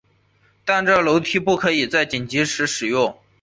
[0.65, 3.19] 但是这楼梯不可以在紧急时使用。